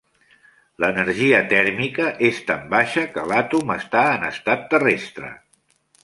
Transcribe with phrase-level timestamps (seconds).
[0.83, 5.29] L'energia tèrmica és tan baixa que l'àtom està en estat terrestre.